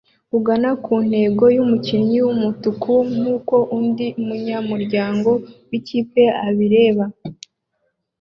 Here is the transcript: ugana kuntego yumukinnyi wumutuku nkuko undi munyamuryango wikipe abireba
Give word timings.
ugana 0.37 0.69
kuntego 0.83 1.43
yumukinnyi 1.55 2.17
wumutuku 2.25 2.91
nkuko 3.15 3.55
undi 3.77 4.07
munyamuryango 4.25 5.31
wikipe 5.69 6.23
abireba 6.47 7.05